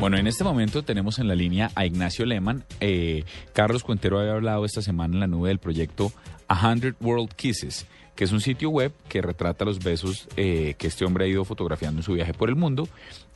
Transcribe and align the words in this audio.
Bueno, 0.00 0.16
en 0.16 0.26
este 0.26 0.44
momento 0.44 0.82
tenemos 0.82 1.18
en 1.18 1.28
la 1.28 1.34
línea 1.34 1.68
a 1.74 1.84
Ignacio 1.84 2.24
Lehmann. 2.24 2.64
Eh, 2.80 3.24
Carlos 3.52 3.84
Cuentero 3.84 4.18
había 4.18 4.32
hablado 4.32 4.64
esta 4.64 4.80
semana 4.80 5.12
en 5.12 5.20
la 5.20 5.26
nube 5.26 5.48
del 5.48 5.58
proyecto 5.58 6.10
A 6.48 6.66
Hundred 6.66 6.94
World 7.02 7.34
Kisses, 7.34 7.86
que 8.16 8.24
es 8.24 8.32
un 8.32 8.40
sitio 8.40 8.70
web 8.70 8.92
que 9.10 9.20
retrata 9.20 9.66
los 9.66 9.84
besos 9.84 10.26
eh, 10.38 10.74
que 10.78 10.86
este 10.86 11.04
hombre 11.04 11.26
ha 11.26 11.28
ido 11.28 11.44
fotografiando 11.44 11.98
en 11.98 12.02
su 12.02 12.14
viaje 12.14 12.32
por 12.32 12.48
el 12.48 12.56
mundo 12.56 12.88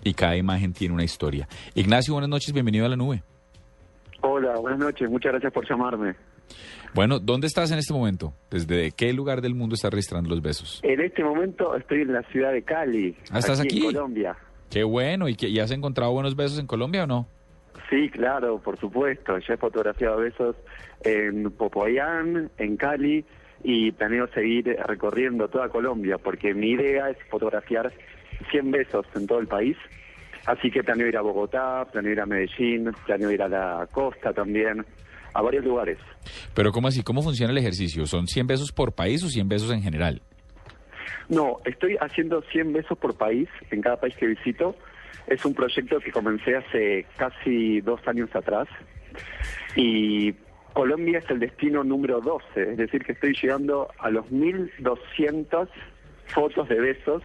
y 0.03 0.15
cada 0.15 0.39
imagen 0.39 0.73
tiene 0.73 0.95
una 0.95 1.05
historia. 1.05 1.47
Ignacio, 1.75 2.15
buenas 2.15 2.31
noches, 2.31 2.55
bienvenido 2.55 2.87
a 2.87 2.89
la 2.89 2.97
nube. 2.97 3.23
Hola, 4.23 4.57
buenas 4.57 4.81
noches, 4.81 5.11
muchas 5.11 5.33
gracias 5.33 5.53
por 5.53 5.69
llamarme. 5.69 6.15
Bueno, 6.95 7.19
¿dónde 7.19 7.47
estás 7.47 7.73
en 7.73 7.79
este 7.79 7.93
momento? 7.93 8.33
¿Desde 8.51 8.91
qué 8.93 9.13
lugar 9.13 9.43
del 9.43 9.55
mundo 9.55 9.75
estás 9.75 9.91
registrando 9.91 10.31
los 10.31 10.41
besos? 10.41 10.81
En 10.83 10.99
este 11.03 11.23
momento 11.23 11.77
estoy 11.77 12.01
en 12.01 12.15
la 12.15 12.23
ciudad 12.23 12.53
de 12.53 12.63
Cali. 12.63 13.15
Ah, 13.31 13.41
¿estás 13.41 13.61
aquí? 13.61 13.85
En 13.85 13.93
Colombia. 13.93 14.35
Qué 14.75 14.83
bueno, 14.83 15.29
¿y, 15.29 15.37
que, 15.37 15.49
¿y 15.49 15.61
has 15.61 15.71
encontrado 15.71 16.11
buenos 16.11 16.35
besos 16.35 16.59
en 16.59 16.67
Colombia 16.67 17.05
o 17.05 17.07
no? 17.07 17.29
Sí, 17.89 18.11
claro, 18.11 18.59
por 18.59 18.77
supuesto. 18.77 19.39
Ya 19.39 19.55
he 19.55 19.57
fotografiado 19.57 20.17
besos 20.17 20.57
en 21.05 21.49
Popoyán, 21.53 22.51
en 22.59 22.77
Cali, 22.77 23.25
y 23.63 23.93
planeo 23.93 24.27
seguir 24.35 24.77
recorriendo 24.85 25.47
toda 25.47 25.69
Colombia, 25.69 26.19
porque 26.19 26.55
mi 26.55 26.71
idea 26.71 27.09
es 27.09 27.17
fotografiar 27.31 27.93
100 28.51 28.73
besos 28.73 29.07
en 29.15 29.29
todo 29.29 29.39
el 29.39 29.47
país. 29.47 29.77
Así 30.45 30.73
que 30.73 30.83
planeo 30.83 31.07
ir 31.07 31.17
a 31.19 31.21
Bogotá, 31.21 31.87
planeo 31.93 32.11
ir 32.11 32.21
a 32.21 32.27
Medellín, 32.27 32.91
planeo 33.07 33.31
ir 33.31 33.43
a 33.43 33.49
la 33.49 33.87
costa 33.93 34.33
también, 34.33 34.85
a 35.35 35.41
varios 35.41 35.65
lugares. 35.65 35.99
Pero 36.53 36.73
¿cómo 36.73 36.89
así? 36.89 37.05
¿Cómo 37.05 37.23
funciona 37.23 37.53
el 37.53 37.59
ejercicio? 37.59 38.07
¿Son 38.07 38.27
100 38.27 38.49
besos 38.49 38.73
por 38.73 38.93
país 38.93 39.23
o 39.23 39.29
100 39.29 39.49
besos 39.49 39.71
en 39.71 39.83
general? 39.83 40.21
No, 41.29 41.61
estoy 41.65 41.97
haciendo 42.01 42.43
100 42.43 42.73
besos 42.73 42.99
por 42.99 43.17
país 43.17 43.49
en 43.71 43.81
cada 43.81 43.99
país 43.99 44.17
que 44.17 44.27
visito. 44.27 44.77
Es 45.27 45.45
un 45.45 45.55
proyecto 45.55 46.01
que 46.01 46.13
comencé 46.13 46.57
hace 46.57 47.07
casi 47.17 47.81
dos 47.81 48.07
años 48.07 48.35
atrás 48.35 48.69
y 49.77 50.35
Colombia 50.75 51.19
es 51.19 51.31
el 51.31 51.39
destino 51.39 51.85
número 51.85 52.21
12, 52.21 52.73
es 52.73 52.77
decir, 52.77 53.05
que 53.05 53.13
estoy 53.13 53.35
llegando 53.41 53.89
a 53.99 54.11
los 54.11 54.27
1.200 54.27 55.69
fotos 56.27 56.69
de 56.69 56.81
besos 56.81 57.23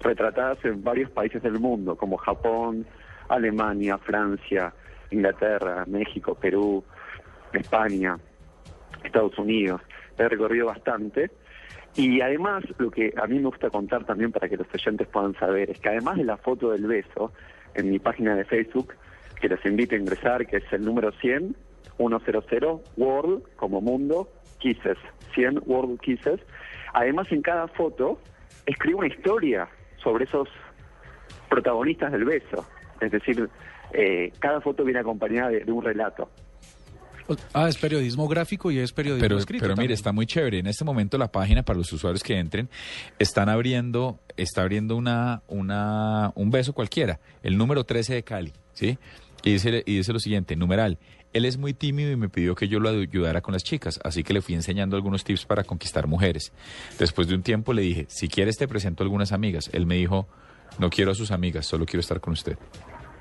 retratadas 0.00 0.64
en 0.64 0.82
varios 0.82 1.10
países 1.10 1.42
del 1.42 1.60
mundo, 1.60 1.96
como 1.96 2.16
Japón, 2.16 2.86
Alemania, 3.28 3.98
Francia, 3.98 4.72
Inglaterra, 5.10 5.84
México, 5.86 6.34
Perú, 6.34 6.82
España, 7.52 8.18
Estados 9.04 9.38
Unidos. 9.38 9.82
He 10.18 10.28
recorrido 10.28 10.66
bastante. 10.66 11.30
Y 11.96 12.20
además, 12.20 12.62
lo 12.78 12.90
que 12.90 13.14
a 13.16 13.26
mí 13.26 13.38
me 13.38 13.46
gusta 13.46 13.70
contar 13.70 14.04
también 14.04 14.30
para 14.30 14.48
que 14.48 14.56
los 14.56 14.66
oyentes 14.72 15.08
puedan 15.08 15.34
saber, 15.34 15.70
es 15.70 15.80
que 15.80 15.88
además 15.88 16.16
de 16.18 16.24
la 16.24 16.36
foto 16.36 16.70
del 16.70 16.86
beso, 16.86 17.32
en 17.74 17.90
mi 17.90 17.98
página 17.98 18.34
de 18.34 18.44
Facebook, 18.44 18.94
que 19.40 19.48
les 19.48 19.64
invito 19.64 19.94
a 19.94 19.98
ingresar, 19.98 20.46
que 20.46 20.58
es 20.58 20.72
el 20.72 20.84
número 20.84 21.12
100, 21.12 21.56
100, 21.96 22.80
World, 22.96 23.42
como 23.56 23.80
mundo, 23.80 24.28
Kisses, 24.58 24.98
100 25.34 25.62
World 25.64 26.00
Kisses, 26.00 26.40
además 26.92 27.30
en 27.32 27.42
cada 27.42 27.68
foto 27.68 28.18
escribo 28.66 28.98
una 28.98 29.08
historia 29.08 29.68
sobre 29.96 30.24
esos 30.24 30.48
protagonistas 31.48 32.12
del 32.12 32.24
beso. 32.24 32.66
Es 33.00 33.10
decir, 33.10 33.48
eh, 33.92 34.32
cada 34.38 34.60
foto 34.60 34.84
viene 34.84 35.00
acompañada 35.00 35.50
de 35.50 35.72
un 35.72 35.82
relato. 35.82 36.28
Ah, 37.52 37.68
es 37.68 37.76
periodismo 37.76 38.28
gráfico 38.28 38.70
y 38.70 38.78
es 38.78 38.92
periodismo 38.92 39.22
Pero, 39.24 39.38
escrito. 39.38 39.62
pero 39.62 39.72
mire, 39.74 39.82
también. 39.82 39.92
está 39.92 40.12
muy 40.12 40.26
chévere. 40.26 40.58
En 40.58 40.66
este 40.66 40.84
momento 40.84 41.18
la 41.18 41.30
página 41.32 41.62
para 41.64 41.78
los 41.78 41.92
usuarios 41.92 42.22
que 42.22 42.38
entren 42.38 42.68
están 43.18 43.48
abriendo, 43.48 44.20
está 44.36 44.62
abriendo 44.62 44.96
una, 44.96 45.42
una, 45.48 46.32
un 46.34 46.50
beso 46.50 46.72
cualquiera, 46.72 47.20
el 47.42 47.56
número 47.58 47.84
13 47.84 48.14
de 48.14 48.22
Cali, 48.22 48.52
¿sí? 48.72 48.98
Y 49.42 49.52
dice, 49.52 49.82
y 49.86 49.96
dice 49.96 50.12
lo 50.12 50.18
siguiente, 50.18 50.56
numeral, 50.56 50.98
él 51.32 51.44
es 51.44 51.58
muy 51.58 51.74
tímido 51.74 52.10
y 52.10 52.16
me 52.16 52.28
pidió 52.28 52.54
que 52.54 52.66
yo 52.68 52.80
lo 52.80 52.88
ayudara 52.88 53.40
con 53.42 53.52
las 53.52 53.62
chicas, 53.62 54.00
así 54.02 54.24
que 54.24 54.32
le 54.32 54.40
fui 54.40 54.54
enseñando 54.54 54.96
algunos 54.96 55.22
tips 55.24 55.44
para 55.44 55.62
conquistar 55.64 56.06
mujeres. 56.06 56.52
Después 56.98 57.28
de 57.28 57.34
un 57.34 57.42
tiempo 57.42 57.72
le 57.72 57.82
dije, 57.82 58.06
si 58.08 58.28
quieres 58.28 58.56
te 58.56 58.66
presento 58.66 59.02
algunas 59.04 59.32
amigas. 59.32 59.68
Él 59.72 59.84
me 59.86 59.96
dijo, 59.96 60.26
no 60.78 60.90
quiero 60.90 61.10
a 61.12 61.14
sus 61.14 61.30
amigas, 61.30 61.66
solo 61.66 61.84
quiero 61.86 62.00
estar 62.00 62.20
con 62.20 62.32
usted. 62.32 62.56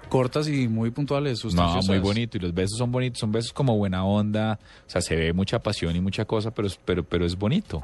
Cortas 0.09 0.47
y 0.47 0.67
muy 0.67 0.91
puntuales, 0.91 1.43
No, 1.55 1.79
muy 1.87 1.99
bonito. 1.99 2.37
Y 2.37 2.39
los 2.41 2.53
besos 2.53 2.77
son 2.77 2.91
bonitos, 2.91 3.19
son 3.19 3.31
besos 3.31 3.51
como 3.53 3.77
buena 3.77 4.05
onda. 4.05 4.59
O 4.85 4.89
sea, 4.89 5.01
se 5.01 5.15
ve 5.15 5.33
mucha 5.33 5.59
pasión 5.59 5.95
y 5.95 6.01
mucha 6.01 6.25
cosa, 6.25 6.51
pero, 6.53 6.67
es- 6.67 6.79
pero, 6.85 7.03
pero 7.03 7.25
es 7.25 7.37
bonito. 7.37 7.83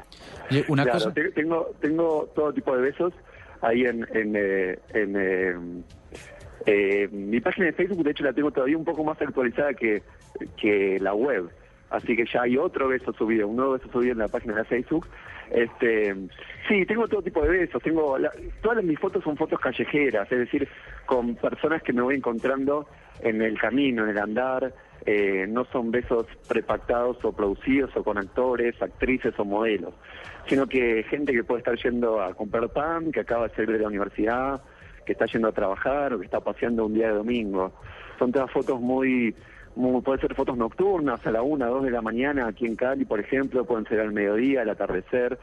Oye, 0.50 0.64
una 0.68 0.84
claro, 0.84 0.98
cosa, 0.98 1.12
te- 1.14 1.30
tengo, 1.32 1.70
tengo 1.80 2.30
todo 2.34 2.52
tipo 2.52 2.74
de 2.76 2.82
besos 2.82 3.12
ahí 3.60 3.82
en, 3.82 4.06
en, 4.14 4.34
eh, 4.36 4.78
en, 4.94 5.16
eh, 5.16 5.82
eh, 6.66 7.08
mi 7.10 7.40
página 7.40 7.66
de 7.66 7.72
Facebook, 7.72 8.02
de 8.04 8.10
hecho 8.12 8.24
la 8.24 8.32
tengo 8.32 8.50
todavía 8.50 8.76
un 8.76 8.84
poco 8.84 9.04
más 9.04 9.20
actualizada 9.20 9.74
que, 9.74 10.02
que 10.56 10.98
la 11.00 11.14
web. 11.14 11.50
Así 11.90 12.16
que 12.16 12.24
ya 12.32 12.42
hay 12.42 12.56
otro 12.56 12.88
beso 12.88 13.12
subido, 13.12 13.46
un 13.48 13.56
nuevo 13.56 13.72
beso 13.72 13.86
subido 13.92 14.12
en 14.12 14.18
la 14.18 14.28
página 14.28 14.54
de 14.56 14.64
Facebook. 14.64 15.06
Este, 15.54 16.14
sí, 16.66 16.86
tengo 16.86 17.06
todo 17.08 17.22
tipo 17.22 17.42
de 17.42 17.50
besos. 17.50 17.82
Tengo 17.82 18.18
la- 18.18 18.32
todas 18.62 18.82
mis 18.82 18.98
fotos 18.98 19.22
son 19.22 19.36
fotos 19.36 19.60
callejeras, 19.60 20.30
es 20.32 20.38
decir, 20.38 20.66
con 21.06 21.34
personas 21.36 21.82
que 21.82 21.92
me 21.92 22.00
voy 22.02 22.14
encontrando 22.16 22.86
en 23.20 23.42
el 23.42 23.58
camino, 23.58 24.04
en 24.04 24.10
el 24.10 24.18
andar. 24.18 24.72
Eh, 25.04 25.46
no 25.48 25.64
son 25.66 25.90
besos 25.90 26.26
prepactados 26.48 27.22
o 27.24 27.32
producidos 27.32 27.90
o 27.96 28.04
con 28.04 28.18
actores, 28.18 28.80
actrices 28.80 29.34
o 29.36 29.44
modelos, 29.44 29.94
sino 30.46 30.66
que 30.68 31.02
gente 31.10 31.32
que 31.32 31.42
puede 31.42 31.58
estar 31.58 31.76
yendo 31.76 32.22
a 32.22 32.32
comprar 32.34 32.68
pan, 32.68 33.10
que 33.10 33.20
acaba 33.20 33.48
de 33.48 33.54
salir 33.54 33.72
de 33.72 33.78
la 33.80 33.88
universidad, 33.88 34.62
que 35.04 35.12
está 35.12 35.26
yendo 35.26 35.48
a 35.48 35.52
trabajar 35.52 36.14
o 36.14 36.20
que 36.20 36.24
está 36.26 36.38
paseando 36.40 36.86
un 36.86 36.94
día 36.94 37.08
de 37.08 37.14
domingo. 37.14 37.72
Son 38.18 38.30
todas 38.30 38.50
fotos 38.52 38.80
muy, 38.80 39.34
muy 39.74 40.02
pueden 40.02 40.20
ser 40.20 40.34
fotos 40.34 40.56
nocturnas 40.56 41.24
a 41.26 41.30
la 41.30 41.42
una, 41.42 41.66
dos 41.66 41.84
de 41.84 41.90
la 41.90 42.02
mañana 42.02 42.46
aquí 42.46 42.66
en 42.66 42.76
Cali, 42.76 43.04
por 43.04 43.20
ejemplo, 43.20 43.64
pueden 43.64 43.86
ser 43.86 44.00
al 44.00 44.12
mediodía, 44.12 44.62
al 44.62 44.70
atardecer, 44.70 45.38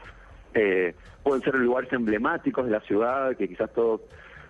eh, 0.54 0.94
pueden 1.22 1.42
ser 1.42 1.54
lugares 1.54 1.92
emblemáticos 1.92 2.64
de 2.64 2.70
la 2.70 2.80
ciudad 2.80 3.36
que 3.36 3.48
quizás 3.48 3.72
todos 3.72 4.02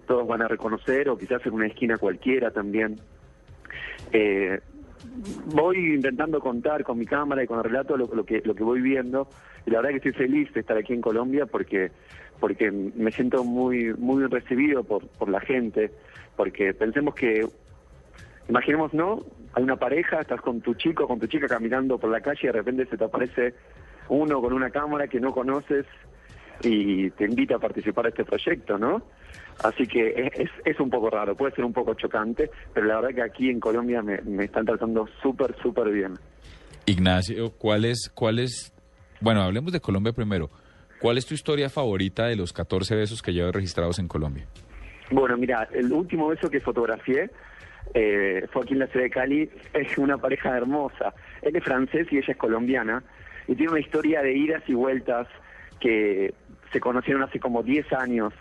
todos 0.06 0.26
van 0.26 0.42
a 0.42 0.48
reconocer 0.48 1.08
o 1.08 1.16
quizás 1.16 1.44
en 1.46 1.52
una 1.52 1.68
esquina 1.68 1.96
cualquiera 1.96 2.50
también. 2.50 2.96
Eh, 4.12 4.58
voy 5.54 5.94
intentando 5.94 6.40
contar 6.40 6.82
con 6.82 6.98
mi 6.98 7.06
cámara 7.06 7.44
y 7.44 7.46
con 7.46 7.58
el 7.58 7.64
relato 7.64 7.96
lo, 7.96 8.24
que 8.24 8.42
lo 8.44 8.54
que 8.54 8.64
voy 8.64 8.80
viendo 8.80 9.28
y 9.66 9.70
la 9.70 9.78
verdad 9.78 9.90
que 9.90 10.08
estoy 10.08 10.26
feliz 10.26 10.52
de 10.52 10.60
estar 10.60 10.76
aquí 10.76 10.92
en 10.92 11.00
Colombia 11.00 11.46
porque 11.46 11.92
porque 12.40 12.70
me 12.70 13.12
siento 13.12 13.44
muy 13.44 13.94
muy 13.94 14.26
recibido 14.26 14.82
por 14.82 15.06
por 15.06 15.28
la 15.28 15.40
gente 15.40 15.90
porque 16.36 16.74
pensemos 16.74 17.14
que 17.14 17.46
imaginemos 18.50 18.92
no 18.92 19.24
hay 19.54 19.62
una 19.62 19.76
pareja 19.76 20.20
estás 20.20 20.40
con 20.40 20.60
tu 20.60 20.74
chico 20.74 21.06
con 21.06 21.18
tu 21.18 21.26
chica 21.26 21.46
caminando 21.48 21.98
por 21.98 22.10
la 22.10 22.20
calle 22.20 22.40
y 22.42 22.46
de 22.46 22.52
repente 22.52 22.86
se 22.86 22.96
te 22.96 23.04
aparece 23.04 23.54
uno 24.08 24.40
con 24.40 24.52
una 24.52 24.70
cámara 24.70 25.06
que 25.06 25.20
no 25.20 25.32
conoces 25.32 25.86
y 26.62 27.10
te 27.12 27.24
invita 27.24 27.56
a 27.56 27.58
participar 27.58 28.04
de 28.04 28.10
este 28.10 28.24
proyecto, 28.24 28.76
¿no? 28.76 29.02
Así 29.64 29.86
que 29.86 30.30
es, 30.34 30.50
es 30.64 30.80
un 30.80 30.90
poco 30.90 31.08
raro, 31.08 31.34
puede 31.34 31.54
ser 31.54 31.64
un 31.64 31.72
poco 31.72 31.94
chocante, 31.94 32.50
pero 32.74 32.86
la 32.86 33.00
verdad 33.00 33.14
que 33.14 33.22
aquí 33.22 33.48
en 33.48 33.60
Colombia 33.60 34.02
me, 34.02 34.20
me 34.22 34.44
están 34.44 34.66
tratando 34.66 35.08
súper, 35.22 35.54
súper 35.62 35.90
bien. 35.90 36.14
Ignacio, 36.86 37.52
¿cuál 37.56 37.84
es, 37.84 38.10
cuál 38.14 38.40
es, 38.40 38.74
bueno, 39.20 39.42
hablemos 39.42 39.72
de 39.72 39.80
Colombia 39.80 40.12
primero. 40.12 40.50
¿Cuál 41.00 41.16
es 41.16 41.24
tu 41.24 41.32
historia 41.32 41.70
favorita 41.70 42.26
de 42.26 42.36
los 42.36 42.52
14 42.52 42.94
besos 42.94 43.22
que 43.22 43.32
llevas 43.32 43.54
registrados 43.54 43.98
en 43.98 44.08
Colombia? 44.08 44.46
Bueno, 45.10 45.36
mira, 45.38 45.66
el 45.72 45.90
último 45.92 46.28
beso 46.28 46.50
que 46.50 46.60
fotografié 46.60 47.30
eh, 47.94 48.46
fue 48.52 48.62
aquí 48.62 48.74
en 48.74 48.80
la 48.80 48.86
ciudad 48.86 49.04
de 49.04 49.10
Cali. 49.10 49.50
Es 49.72 49.98
una 49.98 50.18
pareja 50.18 50.56
hermosa. 50.56 51.14
Él 51.42 51.56
es 51.56 51.64
francés 51.64 52.06
y 52.10 52.18
ella 52.18 52.32
es 52.32 52.36
colombiana. 52.36 53.02
Y 53.48 53.54
tiene 53.54 53.72
una 53.72 53.80
historia 53.80 54.22
de 54.22 54.32
idas 54.32 54.62
y 54.66 54.74
vueltas 54.74 55.26
que 55.80 56.34
se 56.72 56.80
conocieron 56.80 57.22
hace 57.22 57.40
como 57.40 57.62
10 57.62 57.92
años. 57.92 58.32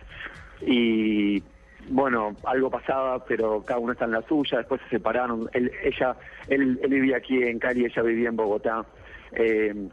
Y 0.62 1.42
bueno, 1.90 2.36
algo 2.46 2.70
pasaba, 2.70 3.24
pero 3.26 3.64
cada 3.64 3.80
uno 3.80 3.94
está 3.94 4.06
en 4.06 4.12
la 4.12 4.22
suya. 4.24 4.60
Después 4.60 4.82
se 4.84 4.98
separaron. 4.98 5.50
Él, 5.54 5.72
ella, 5.84 6.16
él, 6.48 6.80
él 6.84 6.90
vivía 6.90 7.18
aquí 7.18 7.42
en 7.42 7.60
Cali, 7.60 7.86
ella 7.86 8.02
vivía 8.04 8.30
en 8.30 8.36
Bogotá. 8.36 8.86
Eh, 9.32 9.90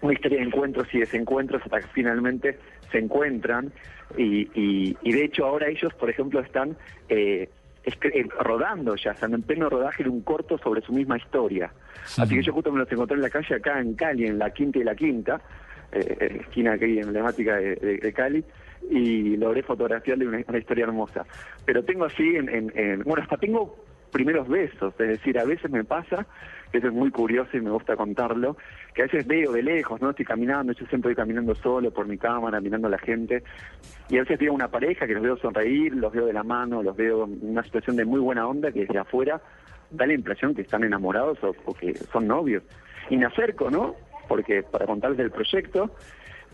una 0.00 0.12
historia 0.12 0.38
de 0.38 0.44
encuentros 0.44 0.86
y 0.92 1.00
desencuentros 1.00 1.62
hasta 1.62 1.80
que 1.80 1.88
finalmente 1.88 2.58
se 2.92 2.98
encuentran 2.98 3.72
y, 4.16 4.48
y, 4.54 4.96
y 5.02 5.12
de 5.12 5.24
hecho 5.24 5.44
ahora 5.44 5.68
ellos, 5.68 5.92
por 5.94 6.08
ejemplo, 6.08 6.40
están 6.40 6.76
eh, 7.08 7.48
rodando 8.40 8.94
ya, 8.96 9.12
están 9.12 9.34
en 9.34 9.42
pleno 9.42 9.68
rodaje 9.68 10.04
de 10.04 10.10
un 10.10 10.22
corto 10.22 10.58
sobre 10.58 10.80
su 10.82 10.92
misma 10.92 11.16
historia. 11.16 11.70
Así 12.22 12.34
que 12.36 12.42
yo 12.42 12.52
justo 12.52 12.72
me 12.72 12.78
los 12.80 12.90
encontré 12.90 13.16
en 13.16 13.22
la 13.22 13.30
calle 13.30 13.54
acá 13.54 13.80
en 13.80 13.94
Cali, 13.94 14.26
en 14.26 14.38
la 14.38 14.50
Quinta 14.50 14.78
y 14.78 14.84
la 14.84 14.94
Quinta, 14.94 15.40
eh, 15.92 16.16
eh, 16.20 16.38
esquina 16.42 16.72
aquí 16.72 16.98
emblemática 16.98 17.56
de, 17.56 17.76
de- 17.76 17.96
de 17.98 18.12
Cali, 18.12 18.44
y 18.90 19.36
logré 19.36 19.62
fotografiarle 19.62 20.26
una, 20.26 20.40
una 20.46 20.58
historia 20.58 20.84
hermosa. 20.84 21.24
Pero 21.64 21.82
tengo 21.84 22.04
así, 22.04 22.36
en, 22.36 22.48
en- 22.48 22.72
en- 22.74 23.02
bueno, 23.02 23.22
hasta 23.22 23.36
tengo 23.36 23.84
primeros 24.18 24.48
besos, 24.48 24.92
es 24.98 25.08
decir, 25.08 25.38
a 25.38 25.44
veces 25.44 25.70
me 25.70 25.84
pasa, 25.84 26.26
que 26.72 26.78
eso 26.78 26.88
es 26.88 26.92
muy 26.92 27.08
curioso 27.12 27.56
y 27.56 27.60
me 27.60 27.70
gusta 27.70 27.94
contarlo, 27.94 28.56
que 28.92 29.02
a 29.02 29.04
veces 29.04 29.24
veo 29.28 29.52
de 29.52 29.62
lejos, 29.62 30.02
¿no? 30.02 30.10
Estoy 30.10 30.24
caminando, 30.24 30.72
yo 30.72 30.84
siempre 30.86 31.10
voy 31.10 31.14
caminando 31.14 31.54
solo 31.54 31.92
por 31.92 32.08
mi 32.08 32.18
cámara, 32.18 32.60
mirando 32.60 32.88
a 32.88 32.90
la 32.90 32.98
gente, 32.98 33.44
y 34.08 34.16
a 34.16 34.22
veces 34.22 34.40
veo 34.40 34.52
una 34.52 34.66
pareja 34.66 35.06
que 35.06 35.14
los 35.14 35.22
veo 35.22 35.36
sonreír, 35.36 35.94
los 35.94 36.12
veo 36.12 36.26
de 36.26 36.32
la 36.32 36.42
mano, 36.42 36.82
los 36.82 36.96
veo 36.96 37.26
en 37.26 37.38
una 37.42 37.62
situación 37.62 37.94
de 37.94 38.04
muy 38.04 38.18
buena 38.18 38.44
onda 38.48 38.72
que 38.72 38.80
desde 38.80 38.98
afuera 38.98 39.40
da 39.88 40.04
la 40.04 40.14
impresión 40.14 40.52
que 40.52 40.62
están 40.62 40.82
enamorados 40.82 41.38
o, 41.44 41.54
o 41.64 41.74
que 41.74 41.94
son 41.94 42.26
novios. 42.26 42.64
Y 43.10 43.16
me 43.16 43.26
acerco, 43.26 43.70
¿no? 43.70 43.94
Porque 44.26 44.64
para 44.64 44.84
contarles 44.84 45.18
del 45.18 45.30
proyecto, 45.30 45.92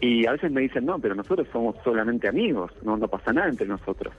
y 0.02 0.26
a 0.26 0.32
veces 0.32 0.52
me 0.52 0.60
dicen, 0.60 0.84
no, 0.84 0.98
pero 0.98 1.14
nosotros 1.14 1.48
somos 1.50 1.76
solamente 1.82 2.28
amigos, 2.28 2.72
no, 2.82 2.98
no 2.98 3.08
pasa 3.08 3.32
nada 3.32 3.48
entre 3.48 3.66
nosotros. 3.66 4.12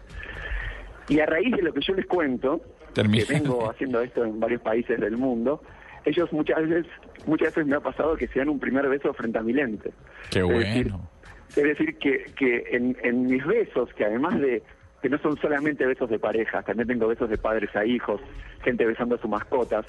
Y 1.08 1.20
a 1.20 1.26
raíz 1.26 1.56
de 1.56 1.62
lo 1.62 1.74
que 1.74 1.82
yo 1.82 1.94
les 1.94 2.06
cuento, 2.06 2.62
que 2.94 3.26
vengo 3.30 3.70
haciendo 3.70 4.02
esto 4.02 4.24
en 4.24 4.40
varios 4.40 4.62
países 4.62 5.00
del 5.00 5.18
mundo, 5.18 5.62
ellos 6.06 6.32
muchas 6.32 6.68
veces, 6.68 6.92
muchas 7.26 7.48
veces 7.50 7.66
me 7.68 7.76
ha 7.76 7.80
pasado 7.80 8.16
que 8.16 8.28
se 8.28 8.40
dan 8.40 8.50
un 8.50 8.60
primer 8.60 8.88
beso 8.88 9.14
frente 9.14 9.38
a 9.40 9.42
mi 9.42 9.54
lente. 9.54 9.92
Qué 10.32 10.40
Es 10.40 10.50
decir, 10.50 10.90
bueno. 10.90 11.10
es 11.50 11.64
decir, 11.64 11.98
que, 11.98 12.26
que 12.36 12.64
en, 12.72 12.98
en 13.04 13.28
mis 13.28 13.46
besos, 13.46 13.92
que 13.94 14.06
además 14.06 14.40
de 14.40 14.64
que 15.02 15.10
no 15.10 15.18
son 15.20 15.38
solamente 15.38 15.86
besos 15.86 16.10
de 16.10 16.20
pareja, 16.20 16.64
también 16.64 16.88
tengo 16.88 17.08
besos 17.08 17.30
de 17.30 17.38
padres 17.38 17.76
a 17.76 17.86
hijos, 17.86 18.22
gente 18.64 18.86
besando 18.86 19.16
a 19.16 19.18
sus 19.20 19.30
mascotas, 19.30 19.86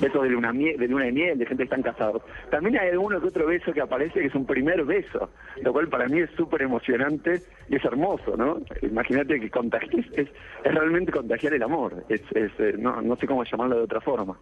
besos 0.00 0.22
de 0.22 0.30
luna, 0.30 0.52
de 0.52 0.88
luna 0.88 1.04
de 1.04 1.12
miel, 1.12 1.38
de 1.38 1.46
gente 1.46 1.62
que 1.62 1.74
están 1.74 1.82
casados. 1.82 2.22
También 2.50 2.78
hay 2.78 2.90
alguno 2.90 3.20
que 3.20 3.28
otro 3.28 3.46
beso 3.46 3.72
que 3.72 3.80
aparece 3.80 4.20
que 4.20 4.26
es 4.26 4.34
un 4.34 4.46
primer 4.46 4.84
beso, 4.84 5.30
lo 5.62 5.72
cual 5.72 5.88
para 5.88 6.08
mí 6.08 6.20
es 6.20 6.30
súper 6.36 6.62
emocionante 6.62 7.42
y 7.68 7.76
es 7.76 7.84
hermoso, 7.84 8.36
¿no? 8.36 8.60
Imagínate 8.82 9.40
que 9.40 9.50
contagies, 9.50 10.06
es, 10.12 10.28
es 10.64 10.74
realmente 10.74 11.12
contagiar 11.12 11.54
el 11.54 11.62
amor, 11.62 12.04
es, 12.08 12.22
es, 12.34 12.50
eh, 12.58 12.74
no, 12.78 13.00
no 13.02 13.16
sé 13.16 13.26
cómo 13.26 13.44
llamarlo 13.44 13.76
de 13.76 13.82
otra 13.82 14.00
forma. 14.00 14.36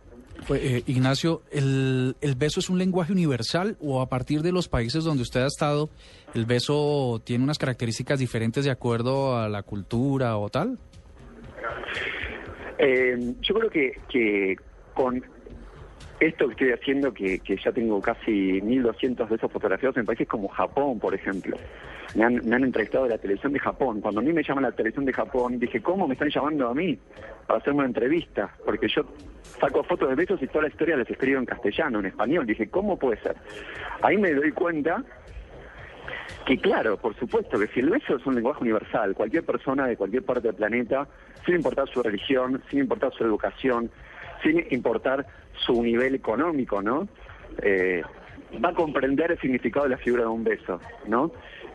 Pues, 0.47 0.63
eh, 0.63 0.83
Ignacio, 0.87 1.43
¿el, 1.51 2.17
¿el 2.21 2.35
beso 2.35 2.61
es 2.61 2.69
un 2.69 2.79
lenguaje 2.79 3.13
universal 3.13 3.77
o 3.81 4.03
a 4.03 4.09
partir 4.09 4.43
de 4.43 4.53
los 4.53 4.69
países 4.69 5.05
donde 5.05 5.23
usted 5.23 5.43
ha 5.43 5.47
estado, 5.47 5.89
el 6.35 6.45
beso 6.45 7.23
tiene 7.25 7.45
unas 7.45 7.59
características 7.59 8.19
diferentes 8.19 8.65
de 8.65 8.71
acuerdo 8.71 9.39
a 9.39 9.49
la 9.49 9.63
cultura 9.63 10.37
o 10.37 10.51
tal? 10.51 10.79
Eh, 12.79 13.35
yo 13.41 13.55
creo 13.55 13.71
que, 13.71 13.93
que 14.11 14.57
con 14.95 15.25
esto 16.21 16.47
que 16.47 16.53
estoy 16.53 16.73
haciendo, 16.73 17.13
que, 17.13 17.39
que 17.41 17.57
ya 17.57 17.73
tengo 17.73 18.01
casi 18.01 18.61
1.200 18.61 19.29
de 19.29 19.37
esos 19.37 19.51
fotografiados 19.51 19.97
en 19.97 20.07
países 20.07 20.29
como 20.29 20.49
Japón, 20.49 20.99
por 20.99 21.15
ejemplo. 21.15 21.57
Me 22.15 22.25
han, 22.25 22.41
me 22.45 22.57
han 22.57 22.65
entrevistado 22.65 23.05
de 23.05 23.11
la 23.11 23.19
televisión 23.19 23.53
de 23.53 23.59
Japón. 23.59 24.01
Cuando 24.01 24.21
a 24.21 24.25
mí 24.25 24.33
me 24.33 24.43
llaman 24.43 24.65
la 24.65 24.73
televisión 24.73 25.05
de 25.05 25.13
Japón, 25.13 25.59
dije, 25.59 25.83
¿cómo 25.83 26.07
me 26.07 26.15
están 26.15 26.31
llamando 26.31 26.69
a 26.69 26.75
mí 26.75 26.99
para 27.47 27.59
hacerme 27.59 27.81
una 27.81 27.89
entrevista? 27.89 28.55
Porque 28.65 28.89
yo 28.89 29.03
saco 29.61 29.83
fotos 29.83 30.09
de 30.09 30.15
besos 30.15 30.41
y 30.43 30.47
toda 30.47 30.63
la 30.63 30.69
historia 30.69 30.97
les 30.97 31.11
escribo 31.11 31.39
en 31.39 31.47
castellano, 31.47 31.99
en 31.99 32.07
español. 32.07 32.47
Dije, 32.47 32.69
¿cómo 32.69 32.99
puede 32.99 33.21
ser? 33.21 33.37
Ahí 34.03 34.17
me 34.17 34.33
doy 34.33 34.53
cuenta 34.53 35.03
que 36.45 36.59
claro, 36.59 36.97
por 36.97 37.15
supuesto 37.17 37.59
que 37.59 37.67
si 37.69 37.81
el 37.81 37.91
beso 37.91 38.17
es 38.17 38.27
un 38.27 38.35
lenguaje 38.35 38.63
universal, 38.63 39.15
cualquier 39.15 39.45
persona 39.45 39.87
de 39.87 39.97
cualquier 39.97 40.25
parte 40.25 40.49
del 40.49 40.55
planeta, 40.55 41.07
sin 41.45 41.57
importar 41.57 41.89
su 41.89 42.03
religión, 42.03 42.63
sin 42.71 42.81
importar 42.81 43.13
su 43.13 43.25
educación, 43.25 43.91
sin 44.43 44.65
importar 44.71 45.27
su 45.55 45.83
nivel 45.83 46.15
económico, 46.15 46.83
¿no? 46.83 47.09
Eh, 47.63 48.03
va 48.63 48.71
a 48.71 48.75
comprender 48.75 49.33
el 49.33 49.41
significado 49.41 49.85
de 49.85 49.91
la 49.91 49.97
figura 49.97 50.25
de 50.25 50.29
un 50.29 50.45
beso, 50.45 50.81
¿no? 51.07 51.33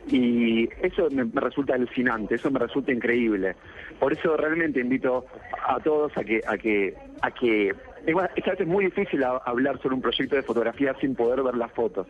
Y 0.07 0.69
eso 0.81 1.07
me, 1.11 1.25
resulta 1.33 1.75
alucinante, 1.75 2.35
eso 2.35 2.49
me 2.51 2.59
resulta 2.59 2.91
increíble. 2.91 3.55
Por 3.99 4.13
eso 4.13 4.37
realmente 4.37 4.79
invito 4.79 5.25
a 5.67 5.79
todos 5.79 6.15
a 6.17 6.23
que, 6.23 6.41
a 6.47 6.57
que, 6.57 6.95
a 7.21 7.31
que 7.31 7.75
es 8.05 8.15
más, 8.15 8.29
es 8.35 8.67
muy 8.67 8.85
difícil 8.85 9.23
hablar 9.23 9.79
sobre 9.81 9.95
un 9.95 10.01
proyecto 10.01 10.35
de 10.35 10.41
fotografía 10.41 10.95
sin 10.99 11.15
poder 11.15 11.43
ver 11.43 11.55
las 11.55 11.71
fotos. 11.71 12.07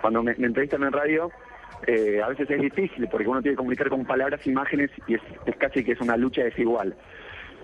Cuando 0.00 0.22
me 0.22 0.32
entrevistan 0.32 0.84
en 0.84 0.92
radio, 0.92 1.30
eh, 1.86 2.20
a 2.22 2.28
veces 2.28 2.48
es 2.50 2.60
difícil 2.60 3.08
porque 3.08 3.26
uno 3.28 3.42
tiene 3.42 3.54
que 3.54 3.58
comunicar 3.58 3.88
con 3.88 4.04
palabras, 4.04 4.46
imágenes 4.46 4.90
y 5.06 5.14
es, 5.14 5.20
casi 5.58 5.82
que 5.84 5.92
es 5.92 6.00
una 6.00 6.16
lucha 6.16 6.42
desigual. 6.44 6.94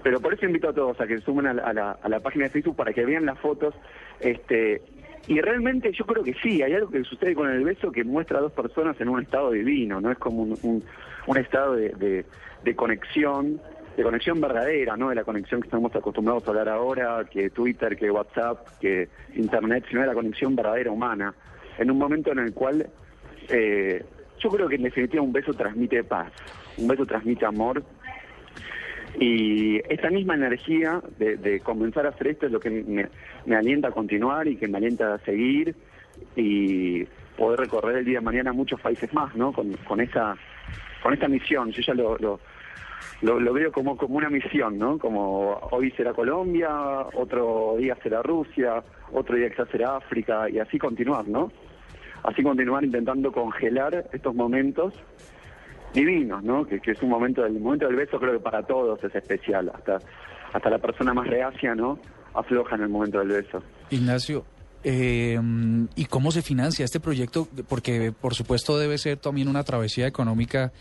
Pero 0.02 0.20
por 0.20 0.32
eso 0.34 0.46
invito 0.46 0.68
a 0.68 0.72
todos 0.72 1.00
a 1.00 1.06
que 1.06 1.18
sumen 1.18 1.46
a 1.46 1.54
la, 1.54 1.62
a 1.64 1.72
la- 1.72 1.98
a 2.02 2.08
la 2.08 2.20
página 2.20 2.44
de 2.44 2.50
Facebook 2.50 2.76
para 2.76 2.92
que 2.92 3.04
vean 3.04 3.26
las 3.26 3.38
fotos. 3.40 3.74
Este, 4.20 4.80
y 5.26 5.40
realmente 5.40 5.92
yo 5.92 6.04
creo 6.06 6.22
que 6.24 6.34
sí, 6.42 6.62
hay 6.62 6.72
algo 6.74 6.90
que 6.90 7.02
sucede 7.04 7.34
con 7.34 7.50
el 7.50 7.62
beso 7.64 7.90
que 7.92 8.04
muestra 8.04 8.38
a 8.38 8.42
dos 8.42 8.52
personas 8.52 8.98
en 9.00 9.08
un 9.08 9.20
estado 9.20 9.50
divino, 9.50 10.00
¿no? 10.00 10.10
Es 10.10 10.18
como 10.18 10.42
un, 10.42 10.58
un- 10.62 10.84
un 11.26 11.36
estado 11.36 11.74
de, 11.74 11.90
de- 11.90 12.24
de 12.64 12.74
conexión, 12.76 13.60
de 13.96 14.02
conexión 14.02 14.40
verdadera, 14.40 14.96
¿no? 14.96 15.08
De 15.10 15.16
la 15.16 15.24
conexión 15.24 15.60
que 15.60 15.66
estamos 15.66 15.94
acostumbrados 15.94 16.46
a 16.46 16.50
hablar 16.50 16.68
ahora, 16.68 17.24
que 17.30 17.50
Twitter, 17.50 17.96
que 17.96 18.10
WhatsApp, 18.10 18.66
que 18.80 19.08
Internet, 19.34 19.84
sino 19.88 20.00
de 20.00 20.06
la 20.06 20.14
conexión 20.14 20.54
verdadera 20.56 20.90
humana. 20.92 21.34
En 21.78 21.90
un 21.90 21.98
momento 21.98 22.32
en 22.32 22.38
el 22.38 22.54
cual 22.54 22.86
eh, 23.48 24.04
yo 24.38 24.50
creo 24.50 24.68
que 24.68 24.76
en 24.76 24.82
definitiva 24.84 25.22
un 25.22 25.32
beso 25.32 25.52
transmite 25.52 26.04
paz, 26.04 26.32
un 26.76 26.88
beso 26.88 27.06
transmite 27.06 27.44
amor. 27.44 27.82
Y 29.20 29.78
esta 29.92 30.10
misma 30.10 30.34
energía 30.34 31.00
de, 31.18 31.36
de 31.36 31.60
comenzar 31.60 32.06
a 32.06 32.10
hacer 32.10 32.28
esto 32.28 32.46
es 32.46 32.52
lo 32.52 32.60
que 32.60 32.70
me, 32.70 33.56
alienta 33.56 33.88
a 33.88 33.90
continuar 33.90 34.46
y 34.46 34.56
que 34.56 34.68
me 34.68 34.78
alienta 34.78 35.14
a 35.14 35.18
seguir 35.18 35.74
y 36.36 37.04
poder 37.36 37.60
recorrer 37.60 37.98
el 37.98 38.04
día 38.04 38.18
de 38.18 38.24
mañana 38.24 38.52
muchos 38.52 38.80
países 38.80 39.12
más, 39.12 39.34
¿no? 39.34 39.52
Con, 39.52 39.72
con 39.78 40.00
esa 40.00 40.36
con 41.02 41.14
esta 41.14 41.26
misión. 41.26 41.70
Yo 41.72 41.82
ya 41.82 41.94
lo, 41.94 42.16
lo, 42.18 42.40
lo, 43.22 43.40
lo 43.40 43.52
veo 43.52 43.72
como, 43.72 43.96
como 43.96 44.16
una 44.18 44.30
misión, 44.30 44.78
¿no? 44.78 44.98
Como 44.98 45.54
hoy 45.70 45.90
será 45.92 46.12
Colombia, 46.12 46.70
otro 47.14 47.76
día 47.78 47.96
será 48.02 48.22
Rusia, 48.22 48.82
otro 49.12 49.36
día 49.36 49.50
quizás 49.50 49.68
será 49.70 49.96
África 49.96 50.48
y 50.48 50.58
así 50.58 50.78
continuar, 50.78 51.26
¿no? 51.26 51.50
Así 52.22 52.42
continuar 52.42 52.84
intentando 52.84 53.32
congelar 53.32 54.06
estos 54.12 54.34
momentos 54.34 54.94
divinos, 55.94 56.42
¿no? 56.42 56.66
Que, 56.66 56.80
que 56.80 56.92
es 56.92 57.02
un 57.02 57.08
momento 57.10 57.42
del 57.42 57.58
momento 57.58 57.86
del 57.86 57.96
beso 57.96 58.18
creo 58.18 58.32
que 58.34 58.40
para 58.40 58.62
todos 58.62 59.02
es 59.02 59.14
especial, 59.14 59.70
hasta 59.74 59.98
hasta 60.52 60.70
la 60.70 60.78
persona 60.78 61.14
más 61.14 61.26
reacia, 61.26 61.74
¿no? 61.74 61.98
Afloja 62.34 62.76
en 62.76 62.82
el 62.82 62.88
momento 62.88 63.18
del 63.18 63.28
beso. 63.28 63.62
Ignacio, 63.90 64.44
eh, 64.84 65.38
¿y 65.96 66.04
cómo 66.06 66.30
se 66.30 66.42
financia 66.42 66.84
este 66.84 67.00
proyecto? 67.00 67.48
Porque 67.68 68.12
por 68.12 68.34
supuesto 68.34 68.78
debe 68.78 68.98
ser 68.98 69.18
también 69.18 69.48
una 69.48 69.64
travesía 69.64 70.06
económica 70.06 70.72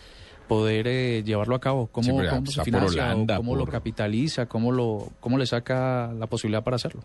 poder 0.47 0.87
eh, 0.87 1.23
llevarlo 1.23 1.55
a 1.55 1.59
cabo. 1.59 1.87
¿Cómo, 1.87 2.21
Sí, 2.21 2.51
se 2.53 2.63
financia? 2.63 3.03
Holanda, 3.03 3.37
¿Cómo 3.37 3.55
lo 3.55 3.65
capitaliza? 3.65 4.45
¿Cómo, 4.45 4.71
lo, 4.71 5.09
¿Cómo 5.19 5.37
le 5.37 5.45
saca 5.45 6.13
la 6.13 6.27
posibilidad 6.27 6.63
para 6.63 6.75
hacerlo? 6.75 7.01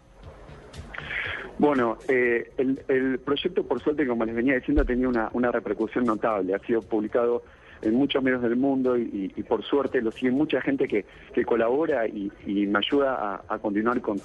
Bueno, 1.63 1.97
eh, 2.09 2.51
el, 2.59 2.83
el 2.89 3.21
proyecto, 3.21 3.63
por 3.63 3.81
suerte, 3.81 4.05
como 4.05 4.25
les 4.25 4.35
venía 4.35 4.57
diciendo, 4.57 4.83
ha 4.83 4.85
tenido 4.85 5.09
una, 5.09 5.31
una 5.33 5.53
repercusión 5.53 6.05
notable. 6.05 6.57
Ha 6.57 6.59
sido 6.59 6.83
publicado 6.83 7.45
en 7.83 7.95
muchos 7.95 8.21
medios 8.21 8.43
del 8.43 8.57
mundo 8.57 8.99
y, 8.99 9.29
por 9.49 9.63
suerte 9.63 10.03
lo 10.03 10.11
sigue 10.11 10.33
mucha 10.33 10.61
gente 10.61 10.89
que, 10.89 11.05
que 11.33 11.45
colabora 11.45 12.09
y, 12.09 12.33
me 12.67 12.81
ayuda 12.81 13.15
a, 13.15 13.55
a 13.55 13.59
continuar 13.61 14.01
con, 14.01 14.21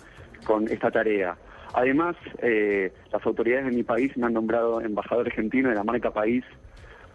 con 0.48 0.68
esta 0.68 0.90
tarea. 0.90 1.38
Además, 1.76 2.16
eh, 2.42 2.92
las 3.12 3.24
autoridades 3.24 3.66
de 3.66 3.72
mi 3.72 3.84
país 3.84 4.18
me 4.18 4.26
han 4.26 4.34
nombrado 4.34 4.82
embajador 4.82 5.28
argentino 5.28 5.70
de 5.70 5.76
la 5.76 5.84
marca 5.84 6.10
País 6.10 6.44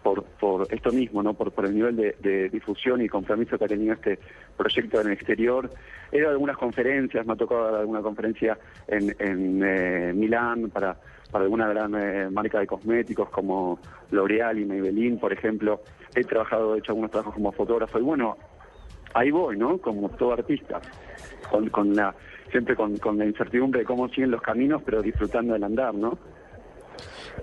por, 0.03 0.23
por 0.23 0.67
esto 0.71 0.91
mismo, 0.91 1.23
¿no? 1.23 1.33
por, 1.33 1.51
por 1.51 1.65
el 1.65 1.73
nivel 1.73 1.95
de, 1.95 2.15
de 2.19 2.49
difusión 2.49 3.01
y 3.01 3.07
compromiso 3.07 3.57
que 3.57 3.65
ha 3.65 3.67
tenido 3.67 3.93
este 3.93 4.19
proyecto 4.57 5.01
en 5.01 5.07
el 5.07 5.13
exterior. 5.13 5.69
He 6.11 6.19
dado 6.19 6.33
algunas 6.33 6.57
conferencias, 6.57 7.25
me 7.25 7.33
ha 7.33 7.35
tocado 7.35 7.71
dar 7.71 7.81
alguna 7.81 8.01
conferencia 8.01 8.57
en, 8.87 9.15
en 9.17 9.63
eh, 9.63 10.13
Milán 10.13 10.69
para, 10.69 10.95
para 11.31 11.45
alguna 11.45 11.67
gran 11.69 11.95
eh, 11.95 12.29
marca 12.29 12.59
de 12.59 12.67
cosméticos 12.67 13.29
como 13.29 13.79
L'Oreal 14.11 14.59
y 14.59 14.65
Maybelline, 14.65 15.17
por 15.17 15.33
ejemplo. 15.33 15.81
He 16.13 16.23
trabajado, 16.23 16.75
he 16.75 16.79
hecho 16.79 16.91
algunos 16.91 17.09
trabajos 17.09 17.33
como 17.33 17.51
fotógrafo 17.51 17.97
y 17.97 18.03
bueno, 18.03 18.37
ahí 19.13 19.31
voy, 19.31 19.57
¿no? 19.57 19.77
Como 19.79 20.09
todo 20.09 20.33
artista, 20.33 20.79
con, 21.49 21.69
con 21.69 21.95
la, 21.95 22.13
siempre 22.51 22.75
con, 22.75 22.97
con 22.97 23.17
la 23.17 23.25
incertidumbre 23.25 23.79
de 23.79 23.85
cómo 23.85 24.09
siguen 24.09 24.31
los 24.31 24.41
caminos, 24.41 24.83
pero 24.85 25.01
disfrutando 25.01 25.53
del 25.53 25.63
andar, 25.63 25.95
¿no? 25.95 26.17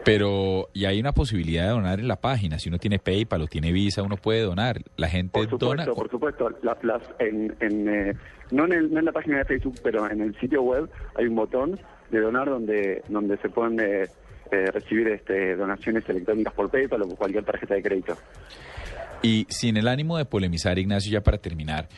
Pero, 0.05 0.69
y 0.73 0.87
hay 0.87 0.99
una 1.01 1.13
posibilidad 1.13 1.65
de 1.65 1.71
donar 1.71 2.01
en 2.01 2.09
la 2.09 2.17
página. 2.17 2.59
Si 2.59 2.69
uno 2.69 2.79
tiene 2.79 2.99
PayPal 2.99 3.43
o 3.43 3.47
tiene 3.47 3.73
Visa, 3.73 4.03
uno 4.03 4.17
puede 4.17 4.41
donar. 4.43 4.81
La 4.97 5.09
gente 5.09 5.33
Por 5.47 5.59
dona. 5.59 5.85
supuesto, 5.85 5.95
por 5.95 6.11
supuesto. 6.11 6.59
La- 6.63 6.79
las, 6.83 7.03
en, 7.19 7.55
en, 7.61 7.89
eh, 7.89 8.15
no, 8.51 8.65
en 8.65 8.73
el- 8.73 8.93
no 8.93 8.99
en 9.01 9.05
la 9.05 9.13
página 9.13 9.39
de 9.39 9.45
Facebook, 9.45 9.77
pero 9.83 10.11
en 10.11 10.21
el 10.23 10.35
sitio 10.41 10.63
web 10.63 10.89
hay 11.17 11.27
un 11.27 11.35
botón 11.37 11.79
de 12.11 12.21
donar 12.21 12.49
donde 12.49 13.03
donde 13.09 13.37
se 13.39 13.49
pueden 13.51 13.79
eh, 13.81 14.09
eh, 14.51 14.67
recibir 14.73 15.09
este, 15.09 15.55
donaciones 15.55 16.09
electrónicas 16.09 16.55
por 16.55 16.71
PayPal 16.71 17.03
o 17.03 17.09
por 17.09 17.19
cualquier 17.19 17.45
tarjeta 17.45 17.75
de 17.75 17.83
crédito. 17.83 18.17
Y 19.23 19.47
sin 19.51 19.77
el 19.77 19.87
ánimo 19.89 20.17
de 20.17 20.25
polemizar, 20.25 20.79
Ignacio, 20.79 21.13
ya 21.13 21.23
para 21.23 21.37
terminar, 21.39 21.89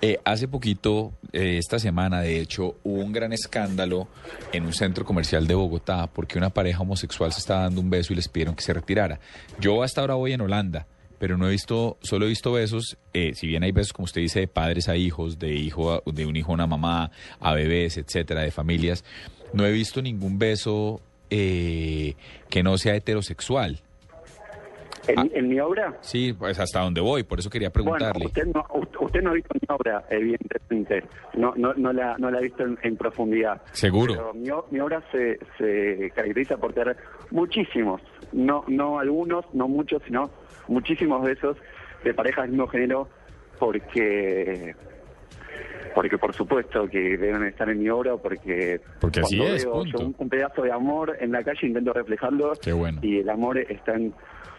eh, 0.00 0.18
hace 0.24 0.48
poquito, 0.48 1.12
eh, 1.32 1.58
esta 1.58 1.78
semana, 1.78 2.20
de 2.22 2.40
hecho, 2.40 2.76
hubo 2.84 3.00
un 3.02 3.12
gran 3.12 3.32
escándalo 3.34 4.08
en 4.52 4.64
un 4.64 4.72
centro 4.72 5.04
comercial 5.04 5.46
de 5.46 5.54
Bogotá 5.54 6.06
porque 6.06 6.38
una 6.38 6.50
pareja 6.50 6.80
homosexual 6.80 7.32
se 7.32 7.40
estaba 7.40 7.62
dando 7.62 7.80
un 7.80 7.90
beso 7.90 8.12
y 8.12 8.16
les 8.16 8.28
pidieron 8.28 8.54
que 8.54 8.62
se 8.62 8.72
retirara. 8.72 9.20
Yo 9.60 9.82
hasta 9.82 10.00
ahora 10.00 10.14
voy 10.14 10.32
en 10.32 10.40
Holanda, 10.40 10.86
pero 11.18 11.36
no 11.36 11.46
he 11.48 11.50
visto, 11.50 11.98
solo 12.02 12.24
he 12.26 12.28
visto 12.30 12.52
besos, 12.52 12.96
eh, 13.12 13.32
si 13.34 13.46
bien 13.46 13.62
hay 13.62 13.72
besos, 13.72 13.92
como 13.92 14.04
usted 14.04 14.20
dice, 14.22 14.40
de 14.40 14.48
padres 14.48 14.88
a 14.88 14.96
hijos, 14.96 15.38
de, 15.38 15.54
hijo 15.54 15.92
a- 15.92 16.02
de 16.06 16.26
un 16.26 16.36
hijo 16.36 16.52
a 16.52 16.54
una 16.54 16.66
mamá, 16.66 17.10
a 17.40 17.52
bebés, 17.52 17.96
etcétera, 17.98 18.40
de 18.42 18.50
familias, 18.50 19.04
no 19.52 19.64
he 19.66 19.72
visto 19.72 20.00
ningún 20.02 20.38
beso 20.38 21.00
eh, 21.30 22.14
que 22.50 22.62
no 22.62 22.76
sea 22.78 22.94
heterosexual. 22.94 23.80
En, 25.06 25.18
Ah. 25.18 25.26
en 25.32 25.48
mi 25.48 25.60
obra, 25.60 25.96
Sí, 26.00 26.32
pues 26.32 26.58
hasta 26.58 26.80
donde 26.80 27.00
voy, 27.00 27.22
por 27.24 27.38
eso 27.38 27.50
quería 27.50 27.68
bueno, 27.70 27.92
preguntarle. 27.92 28.26
usted 28.26 28.46
no, 28.46 28.64
usted 29.00 29.22
no 29.22 29.30
ha 29.30 29.34
visto 29.34 29.54
mi 29.54 29.74
obra, 29.74 30.04
evidentemente, 30.10 31.04
no, 31.34 31.52
no, 31.56 31.74
no, 31.74 31.92
la, 31.92 32.16
no 32.18 32.30
la 32.30 32.38
ha 32.38 32.40
visto 32.40 32.62
en, 32.64 32.78
en 32.82 32.96
profundidad. 32.96 33.60
Seguro. 33.72 34.14
Pero 34.14 34.34
mi, 34.34 34.48
mi 34.70 34.80
obra 34.80 35.02
se, 35.12 35.38
se 35.58 36.10
caracteriza 36.14 36.56
por 36.56 36.72
tener 36.72 36.96
muchísimos, 37.30 38.00
no, 38.32 38.64
no 38.68 38.98
algunos, 38.98 39.44
no 39.54 39.68
muchos, 39.68 40.02
sino 40.06 40.30
muchísimos 40.68 41.22
besos 41.22 41.56
de 42.02 42.14
parejas 42.14 42.44
del 42.44 42.52
mismo 42.52 42.66
género, 42.68 43.08
porque 43.58 44.74
porque 45.94 46.18
por 46.18 46.34
supuesto 46.34 46.88
que 46.88 47.16
deben 47.16 47.44
estar 47.44 47.68
en 47.70 47.80
mi 47.80 47.88
obra, 47.88 48.16
porque, 48.16 48.80
Porque 49.00 49.20
así 49.20 49.36
cuando 49.36 49.54
es, 49.54 49.64
veo 49.64 49.72
punto. 49.74 49.98
un, 50.04 50.14
un 50.18 50.28
pedazo 50.28 50.62
de 50.62 50.72
amor 50.72 51.16
en 51.20 51.32
la 51.32 51.42
calle 51.42 51.66
intento 51.68 51.92
reflejarlo 51.92 52.52
Qué 52.60 52.72
bueno. 52.72 52.98
y 53.02 53.18
el 53.20 53.28
amor 53.30 53.58
está 53.58 53.94
en 53.94 54.12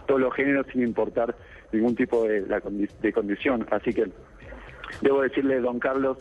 todos 0.07 0.21
los 0.21 0.33
géneros 0.33 0.65
sin 0.71 0.83
importar 0.83 1.35
ningún 1.71 1.95
tipo 1.95 2.23
de, 2.27 2.41
la 2.41 2.61
condi- 2.61 2.89
de 3.01 3.11
condición. 3.11 3.65
Así 3.71 3.91
que 3.93 4.05
debo 5.01 5.21
decirle, 5.21 5.59
don 5.59 5.79
Carlos, 5.79 6.17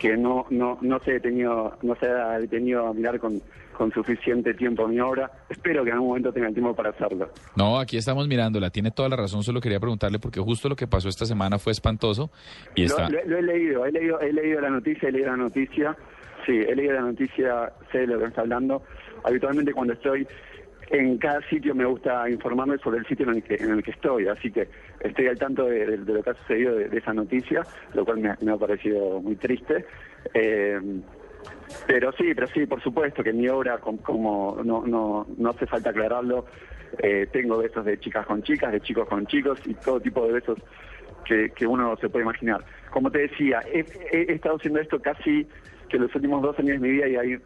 que 0.00 0.16
no 0.16 0.46
no 0.50 0.78
no 0.80 0.98
se 1.00 1.10
ha 1.10 1.14
detenido, 1.14 1.76
no 1.82 1.94
se 1.96 2.06
ha 2.06 2.38
detenido 2.38 2.86
a 2.88 2.94
mirar 2.94 3.20
con, 3.20 3.40
con 3.76 3.92
suficiente 3.92 4.54
tiempo 4.54 4.88
mi 4.88 4.98
obra. 4.98 5.30
Espero 5.50 5.84
que 5.84 5.90
en 5.90 5.94
algún 5.96 6.08
momento 6.08 6.32
tenga 6.32 6.48
el 6.48 6.54
tiempo 6.54 6.74
para 6.74 6.88
hacerlo. 6.90 7.28
No, 7.54 7.78
aquí 7.78 7.98
estamos 7.98 8.26
mirándola, 8.26 8.70
tiene 8.70 8.90
toda 8.90 9.10
la 9.10 9.16
razón, 9.16 9.42
solo 9.42 9.60
quería 9.60 9.78
preguntarle 9.78 10.18
porque 10.18 10.40
justo 10.40 10.70
lo 10.70 10.74
que 10.76 10.86
pasó 10.86 11.08
esta 11.10 11.26
semana 11.26 11.58
fue 11.58 11.72
espantoso 11.72 12.30
y 12.74 12.82
Lo, 12.82 12.86
está... 12.88 13.10
lo- 13.10 13.24
lo 13.26 13.36
he 13.38 13.42
leído, 13.42 13.84
he 13.84 13.92
leído, 13.92 14.18
he 14.20 14.32
leído 14.32 14.60
la 14.62 14.70
noticia, 14.70 15.08
he 15.10 15.12
leído 15.12 15.28
la 15.30 15.36
noticia. 15.36 15.96
Sí, 16.46 16.52
he 16.52 16.74
leído 16.74 16.94
la 16.94 17.02
noticia, 17.02 17.70
sé 17.92 17.98
de 17.98 18.06
lo 18.06 18.18
que 18.18 18.24
está 18.24 18.40
hablando. 18.40 18.82
Habitualmente 19.24 19.74
cuando 19.74 19.92
estoy 19.92 20.26
en 20.90 21.18
cada 21.18 21.40
sitio 21.48 21.74
me 21.74 21.84
gusta 21.84 22.28
informarme 22.28 22.76
sobre 22.78 22.98
el 22.98 23.06
sitio 23.06 23.24
en 23.28 23.36
el 23.36 23.42
que, 23.42 23.54
en 23.54 23.70
el 23.70 23.82
que 23.82 23.92
estoy, 23.92 24.26
así 24.26 24.50
que 24.50 24.68
estoy 25.00 25.28
al 25.28 25.38
tanto 25.38 25.66
de, 25.66 25.96
lo 25.98 26.22
que 26.22 26.30
ha 26.30 26.34
sucedido 26.34 26.74
de, 26.74 26.88
de 26.88 26.98
esa 26.98 27.14
noticia, 27.14 27.66
lo 27.94 28.04
cual 28.04 28.18
me, 28.18 28.34
me 28.40 28.52
ha 28.52 28.56
parecido 28.56 29.20
muy 29.20 29.36
triste. 29.36 29.86
Eh, 30.34 30.80
pero 31.86 32.12
sí, 32.12 32.34
pero 32.34 32.48
sí, 32.48 32.66
por 32.66 32.82
supuesto 32.82 33.22
que 33.22 33.32
mi 33.32 33.48
obra, 33.48 33.78
com- 33.78 33.98
como 33.98 34.58
no, 34.64 34.84
no, 34.86 35.26
no 35.36 35.50
hace 35.50 35.66
falta 35.66 35.90
aclararlo, 35.90 36.44
eh, 36.98 37.28
tengo 37.32 37.58
besos 37.58 37.84
de 37.84 37.98
chicas 37.98 38.26
con 38.26 38.42
chicas, 38.42 38.72
de 38.72 38.80
chicos 38.80 39.08
con 39.08 39.26
chicos 39.26 39.58
y 39.64 39.74
todo 39.74 40.00
tipo 40.00 40.26
de 40.26 40.32
besos 40.32 40.58
que, 41.24 41.52
que 41.52 41.66
uno 41.66 41.96
se 42.00 42.08
puede 42.08 42.24
imaginar. 42.24 42.64
Como 42.90 43.10
te 43.10 43.20
decía, 43.20 43.62
he- 43.72 43.86
he 44.12 44.32
estado 44.32 44.56
haciendo 44.56 44.80
esto 44.80 45.00
casi 45.00 45.46
que 45.90 45.98
los 45.98 46.14
últimos 46.14 46.40
dos 46.42 46.58
años 46.58 46.80
de 46.80 46.88
mi 46.88 46.90
vida 46.90 47.08
y 47.08 47.16
hay 47.16 47.38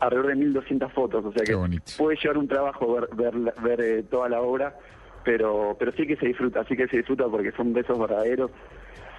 alrededor 0.00 0.28
de 0.36 0.46
1.200 0.46 0.90
fotos, 0.92 1.24
o 1.24 1.32
sea 1.32 1.44
que 1.44 1.56
puede 1.96 2.16
llevar 2.22 2.38
un 2.38 2.48
trabajo 2.48 2.92
ver, 2.94 3.08
ver, 3.14 3.54
ver, 3.62 3.80
eh, 3.80 4.02
toda 4.04 4.28
la 4.28 4.40
obra, 4.40 4.76
pero, 5.24 5.76
pero 5.78 5.92
sí 5.92 6.06
que 6.06 6.16
se 6.16 6.26
disfruta, 6.26 6.64
sí 6.68 6.76
que 6.76 6.86
se 6.88 6.98
disfruta 6.98 7.26
porque 7.28 7.52
son 7.52 7.72
besos 7.72 7.98
verdaderos, 7.98 8.50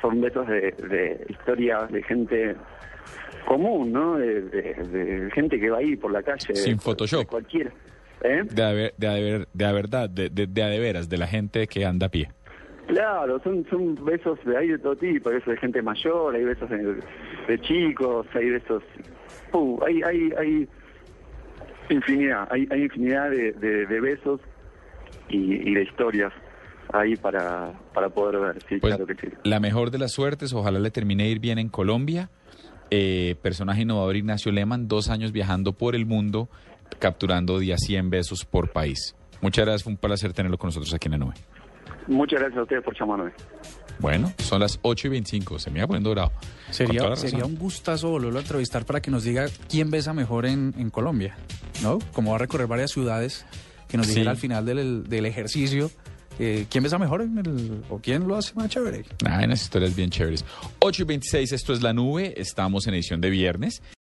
son 0.02 0.20
besos 0.22 0.46
de, 0.48 0.72
de 0.72 1.26
historias 1.30 1.90
de 1.92 2.04
gente 2.04 2.56
común, 3.48 3.92
¿no? 3.92 4.18
De, 4.18 4.42
de- 4.42 4.74
de 4.74 5.32
gente 5.32 5.60
que 5.60 5.70
va 5.70 5.78
ahí 5.80 5.96
por 5.96 6.12
la 6.12 6.22
calle. 6.24 6.56
Sin 6.56 6.80
Photoshop. 6.80 7.20
de 7.22 7.26
cualquiera. 7.26 7.72
¿Eh? 8.24 8.42
De, 8.50 8.64
a 8.64 8.72
ver- 8.72 8.94
de, 8.98 9.08
a 9.08 9.14
ver- 9.14 9.48
de 9.54 9.66
a 9.66 9.72
verdad, 9.72 10.10
de, 10.10 10.30
de, 10.30 10.48
de 10.48 10.64
a 10.64 10.68
de 10.68 10.80
veras, 10.80 11.10
de 11.10 11.18
la 11.18 11.28
gente 11.28 11.68
que 11.68 11.86
anda 11.86 12.08
a 12.08 12.10
pie. 12.10 12.30
Claro, 12.94 13.40
son, 13.44 13.66
son 13.70 13.96
besos 14.06 14.38
de 14.46 14.56
ahí 14.58 14.68
de 14.70 14.78
todo 14.78 14.96
tipo, 14.96 15.30
hay 15.30 15.36
besos 15.36 15.54
de 15.54 15.58
gente 15.60 15.82
mayor, 15.82 16.36
hay 16.36 16.44
besos 16.44 16.70
de, 16.70 17.00
de 17.48 17.60
chicos, 17.62 18.28
hay 18.36 18.50
besos... 18.52 18.84
Uh, 19.52 19.80
hay, 19.84 20.02
hay, 20.04 20.30
hay 20.38 20.68
infinidad, 21.90 22.48
hay, 22.52 22.68
hay 22.72 22.84
infinidad 22.84 23.30
de, 23.32 23.52
de- 23.54 23.86
de 23.88 24.00
besos 24.02 24.40
y, 25.30 25.70
y 25.70 25.74
de 25.74 25.84
historias 25.84 26.32
ahí 26.92 27.16
para, 27.16 27.74
para 27.94 28.10
poder 28.10 28.40
ver, 28.40 28.62
sí, 28.70 28.78
Pues 28.78 28.96
claro 28.96 29.08
que 29.08 29.16
sí. 29.16 29.34
la 29.44 29.60
mejor 29.60 29.90
de 29.90 29.98
las 29.98 30.12
suertes, 30.12 30.54
ojalá 30.54 30.80
le 30.80 30.92
termine 30.92 31.24
de 31.24 31.30
ir 31.30 31.40
bien 31.40 31.58
en 31.60 31.70
Colombia. 31.70 32.30
Eh, 32.92 33.36
personaje 33.42 33.82
innovador 33.82 34.16
Ignacio 34.16 34.52
Lehmann, 34.52 34.88
dos 34.88 35.10
años 35.10 35.32
viajando 35.32 35.74
por 35.74 35.96
el 35.96 36.06
mundo, 36.06 36.48
capturando 37.00 37.58
día 37.58 37.78
100 37.78 38.12
besos 38.12 38.46
por 38.46 38.70
país. 38.72 39.16
Muchas 39.42 39.66
gracias, 39.66 39.84
fue 39.84 39.94
un 39.94 39.98
placer 39.98 40.32
tenerlo 40.34 40.60
con 40.60 40.68
nosotros 40.68 40.94
aquí 40.94 41.08
en 41.08 41.14
la 41.14 41.18
nube. 41.18 41.34
Muchas 42.08 42.40
gracias 42.40 42.60
a 42.60 42.64
ustedes 42.64 42.84
por 42.84 42.98
llamarme. 42.98 43.32
Bueno, 44.00 44.34
son 44.40 44.60
las 44.60 44.80
8 44.82 45.08
y 45.08 45.10
25, 45.12 45.60
se 45.60 45.70
me 45.72 45.80
iba 45.80 45.88
poniendo 45.88 46.12
bravo. 46.12 46.32
Sería, 46.72 47.16
sería 47.16 47.46
un 47.46 47.56
gustazo 47.56 48.10
volverlo 48.10 48.40
a 48.40 48.42
entrevistar 48.42 48.86
para 48.86 49.02
que 49.02 49.12
nos 49.12 49.24
diga 49.24 49.46
quién 49.70 49.92
besa 49.92 50.14
mejor 50.14 50.46
en, 50.46 50.74
en 50.78 50.90
Colombia, 50.90 51.36
¿no? 51.82 52.00
Como 52.12 52.32
va 52.32 52.38
a 52.38 52.40
recorrer 52.40 52.68
varias 52.68 52.92
ciudades, 52.92 53.46
que 53.88 53.98
nos 53.98 54.08
Sí. 54.08 54.14
dijera 54.14 54.32
al 54.32 54.38
final 54.38 54.66
del, 54.66 55.08
del 55.08 55.26
ejercicio 55.28 55.92
eh, 56.40 56.66
quién 56.72 56.84
besa 56.84 56.98
mejor 56.98 57.22
en 57.22 57.38
el, 57.38 57.84
o 57.90 58.00
quién 58.00 58.28
lo 58.28 58.36
hace 58.36 58.56
más 58.56 58.68
chévere. 58.68 59.06
Ah, 59.24 59.42
unas 59.46 59.62
historias 59.62 59.96
bien 59.96 60.10
chéveres. 60.10 60.44
8 60.80 61.04
y 61.04 61.06
26, 61.06 61.52
esto 61.52 61.74
es 61.74 61.84
La 61.84 61.94
Nube, 61.94 62.34
estamos 62.42 62.88
en 62.88 62.96
edición 62.96 63.22
de 63.22 63.30
viernes. 63.30 63.84